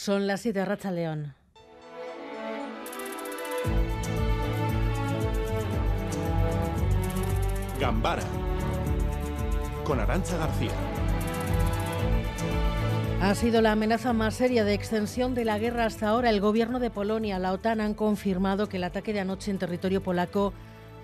[0.00, 1.34] Son las 7 Racha León.
[7.80, 8.22] Gambara
[9.82, 10.70] con Arancha García.
[13.20, 16.30] Ha sido la amenaza más seria de extensión de la guerra hasta ahora.
[16.30, 20.00] El gobierno de Polonia, la OTAN han confirmado que el ataque de anoche en territorio
[20.00, 20.52] polaco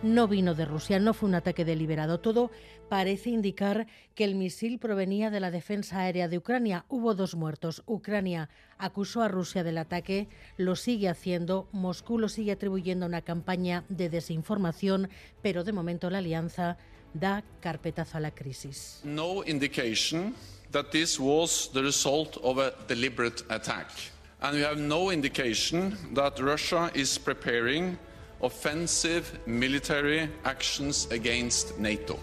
[0.05, 2.20] no vino de Rusia, no fue un ataque deliberado.
[2.20, 2.50] Todo
[2.89, 6.84] parece indicar que el misil provenía de la defensa aérea de Ucrania.
[6.88, 7.82] Hubo dos muertos.
[7.87, 10.28] Ucrania acusó a Rusia del ataque,
[10.59, 11.69] lo sigue haciendo.
[11.73, 15.09] Moscú lo sigue atribuyendo a una campaña de desinformación,
[15.42, 16.77] pero de momento la alianza
[17.14, 19.00] da carpetazo a la crisis.
[19.05, 20.34] No indication
[20.73, 23.89] that this was the result of a deliberate attack.
[24.41, 27.97] And we have no indication that Russia is preparing
[28.45, 32.19] offensive military actions against NATO.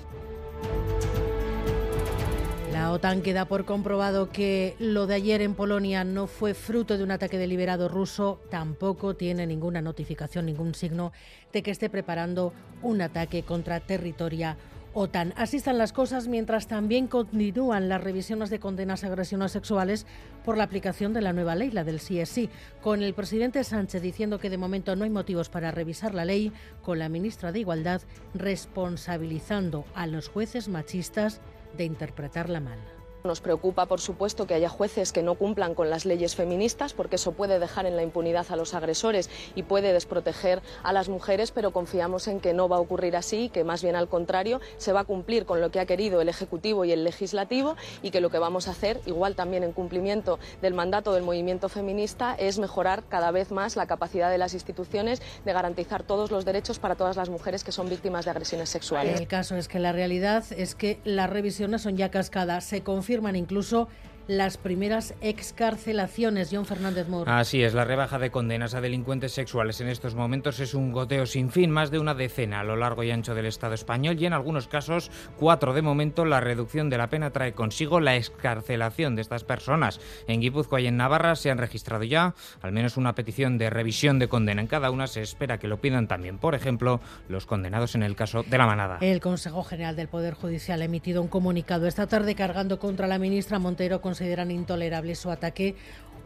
[2.72, 7.04] La OTAN queda por comprobado que lo de ayer en Polonia no fue fruto de
[7.04, 11.12] un ataque deliberado ruso, tampoco tiene ninguna notificación, ningún signo
[11.52, 14.56] de que esté preparando un ataque contra territorio
[14.94, 15.34] OTAN.
[15.38, 20.06] Así están las cosas mientras también continúan las revisiones de condenas a agresiones sexuales
[20.44, 22.50] por la aplicación de la nueva ley, la del CSI,
[22.82, 26.52] con el presidente Sánchez diciendo que de momento no hay motivos para revisar la ley,
[26.82, 28.02] con la ministra de Igualdad
[28.34, 31.42] responsabilizando a los jueces machistas
[31.78, 33.01] de interpretarla mal.
[33.24, 37.18] Nos preocupa, por supuesto, que haya jueces que no cumplan con las leyes feministas, porque
[37.18, 41.52] eso puede dejar en la impunidad a los agresores y puede desproteger a las mujeres,
[41.52, 44.92] pero confiamos en que no va a ocurrir así, que más bien al contrario, se
[44.92, 48.22] va a cumplir con lo que ha querido el Ejecutivo y el Legislativo y que
[48.22, 52.58] lo que vamos a hacer, igual también en cumplimiento del mandato del movimiento feminista, es
[52.58, 56.96] mejorar cada vez más la capacidad de las instituciones de garantizar todos los derechos para
[56.96, 59.20] todas las mujeres que son víctimas de agresiones sexuales.
[59.20, 62.64] El caso es que la realidad es que las revisiones son ya cascadas.
[62.64, 63.90] Se confirman incluso
[64.32, 66.50] las primeras excarcelaciones.
[66.52, 67.30] John Fernández Moore.
[67.30, 71.26] Así es, la rebaja de condenas a delincuentes sexuales en estos momentos es un goteo
[71.26, 74.26] sin fin, más de una decena a lo largo y ancho del Estado español y
[74.26, 76.24] en algunos casos cuatro de momento.
[76.24, 80.00] La reducción de la pena trae consigo la excarcelación de estas personas.
[80.28, 84.18] En Guipúzcoa y en Navarra se han registrado ya al menos una petición de revisión
[84.18, 84.62] de condena.
[84.62, 88.16] En cada una se espera que lo pidan también, por ejemplo, los condenados en el
[88.16, 88.98] caso de la manada.
[89.02, 93.20] El Consejo General del Poder Judicial ha emitido un comunicado esta tarde cargando contra la
[93.20, 95.76] ministra Montero consideran intolerable su ataque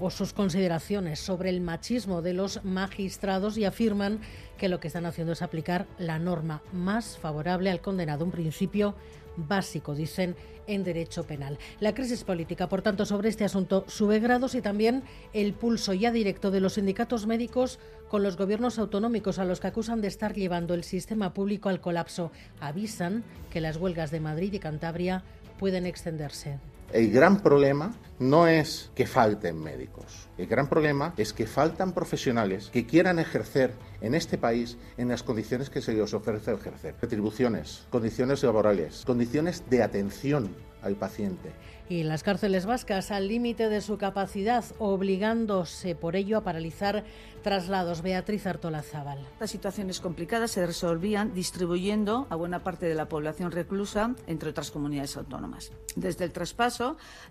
[0.01, 4.19] o sus consideraciones sobre el machismo de los magistrados y afirman
[4.57, 8.95] que lo que están haciendo es aplicar la norma más favorable al condenado, un principio
[9.38, 10.35] básico, dicen,
[10.67, 11.57] en derecho penal.
[11.79, 16.12] La crisis política, por tanto, sobre este asunto sube grados y también el pulso ya
[16.12, 17.79] directo de los sindicatos médicos
[18.09, 21.79] con los gobiernos autonómicos a los que acusan de estar llevando el sistema público al
[21.79, 22.33] colapso.
[22.59, 25.23] Avisan que las huelgas de Madrid y Cantabria
[25.57, 26.59] pueden extenderse.
[26.91, 30.28] El gran problema no es que falten médicos.
[30.38, 35.24] El gran problema es que faltan profesionales que quieran ejercer en este país en las
[35.24, 36.95] condiciones que se les ofrece ejercer.
[37.01, 41.51] Retribuciones, condiciones laborales, condiciones de atención al paciente.
[41.90, 47.03] Y las cárceles vascas al límite de su capacidad, obligándose por ello a paralizar
[47.44, 48.01] traslados.
[48.01, 49.19] Beatriz Artola Zaval.
[49.40, 54.72] Las situaciones complicadas se resolvían distribuyendo a buena parte de la población reclusa entre otras
[54.72, 55.72] comunidades autónomas.
[55.95, 56.75] Desde el traspaso,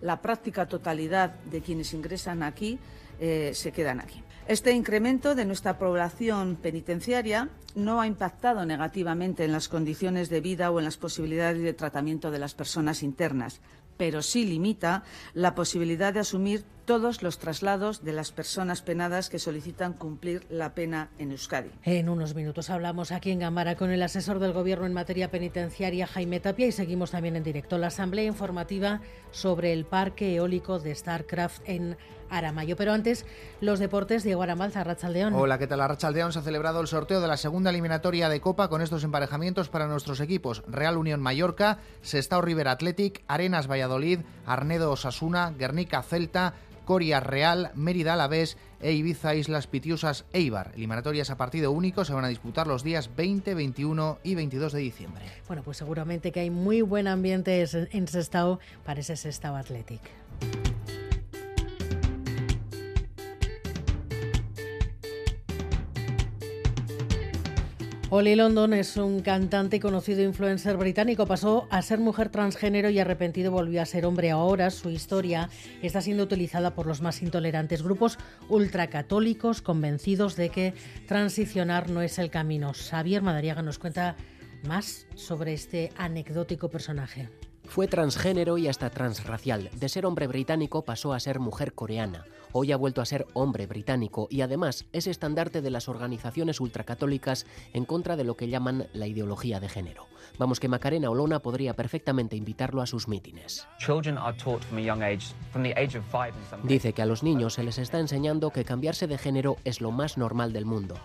[0.00, 2.78] la práctica totalidad de quienes ingresan aquí
[3.21, 4.22] eh, se quedan aquí.
[4.47, 10.71] Este incremento de nuestra población penitenciaria no ha impactado negativamente en las condiciones de vida
[10.71, 13.60] o en las posibilidades de tratamiento de las personas internas,
[13.97, 19.39] pero sí limita la posibilidad de asumir todos los traslados de las personas penadas que
[19.39, 21.71] solicitan cumplir la pena en Euskadi.
[21.83, 26.06] En unos minutos hablamos aquí en Gamara con el asesor del Gobierno en materia penitenciaria,
[26.06, 29.00] Jaime Tapia, y seguimos también en directo la asamblea informativa
[29.31, 31.97] sobre el parque eólico de StarCraft en
[32.31, 32.77] Aramayo.
[32.77, 33.27] Pero antes,
[33.61, 35.34] los deportes, Diego Aramalza, Rachaldeón.
[35.34, 35.81] Hola, ¿qué tal?
[35.81, 39.69] Rachaldeón se ha celebrado el sorteo de la segunda eliminatoria de Copa con estos emparejamientos
[39.69, 40.62] para nuestros equipos.
[40.67, 48.14] Real Unión Mallorca, Sestao River Athletic, Arenas Valladolid, Arnedo Osasuna, Guernica Celta, Coria Real, Mérida
[48.14, 50.73] Alavés e Ibiza Islas Pitiusas Eibar.
[50.75, 54.81] Eliminatorias a partido único se van a disputar los días 20, 21 y 22 de
[54.81, 55.25] diciembre.
[55.47, 60.00] Bueno, pues seguramente que hay muy buen ambiente en Sestao para ese Sestao Athletic.
[68.16, 71.26] Ollie London es un cantante y conocido influencer británico.
[71.26, 74.31] Pasó a ser mujer transgénero y arrepentido volvió a ser hombre.
[74.31, 75.50] Ahora su historia
[75.82, 80.75] está siendo utilizada por los más intolerantes grupos ultracatólicos convencidos de que
[81.08, 82.70] transicionar no es el camino.
[82.72, 84.14] Xavier Madariaga nos cuenta
[84.62, 87.28] más sobre este anecdótico personaje.
[87.64, 89.70] Fue transgénero y hasta transracial.
[89.75, 92.25] De ser hombre británico pasó a ser mujer coreana
[92.56, 97.47] hoy ha vuelto a ser hombre británico y además es estandarte de las organizaciones ultracatólicas
[97.73, 100.06] en contra de lo que llaman la ideología de género.
[100.39, 103.67] Vamos que Macarena Olona podría perfectamente invitarlo a sus mítines.
[106.62, 109.91] Dice que a los niños se les está enseñando que cambiarse de género es lo
[109.91, 110.97] más normal del mundo.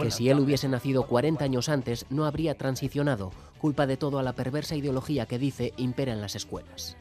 [0.00, 3.32] Que si él hubiese nacido 40 años antes no habría transicionado,
[3.64, 6.98] culpa de todo a la perversa ideología que dice impera en las escuelas.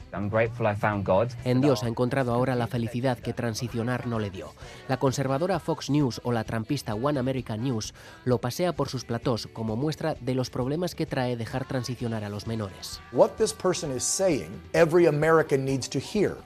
[1.43, 4.53] En Dios ha encontrado ahora la felicidad que transicionar no le dio.
[4.87, 7.93] La conservadora Fox News o la trampista One American News
[8.23, 12.29] lo pasea por sus platós como muestra de los problemas que trae dejar transicionar a
[12.29, 13.01] los menores.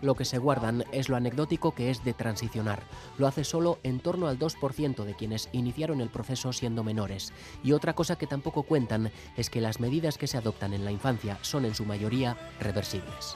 [0.02, 2.82] Lo que se guardan es lo anecdótico que es de transicionar.
[3.20, 7.34] Lo hace solo en torno al 2% de quienes iniciaron el proceso siendo menores.
[7.64, 10.92] Y otra cosa que tampoco cuentan es que las medidas que se adoptan en la
[10.92, 13.36] infancia son en su mayoría reversibles.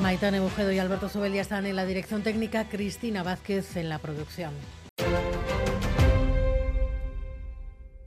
[0.00, 4.52] Maitane Bujedo y Alberto Sobel están en la dirección técnica, Cristina Vázquez en la producción.